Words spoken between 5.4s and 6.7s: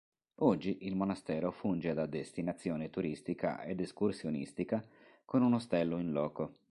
un ostello in loco.